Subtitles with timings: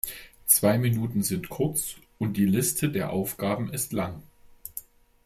[0.47, 4.23] Zwei Minuten sind kurz und die Liste der Aufgaben ist lang.